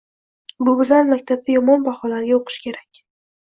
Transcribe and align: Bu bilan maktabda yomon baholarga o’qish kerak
Bu 0.67 0.71
bilan 0.79 1.11
maktabda 1.13 1.53
yomon 1.57 1.85
baholarga 1.89 2.35
o’qish 2.39 2.59
kerak 2.65 3.03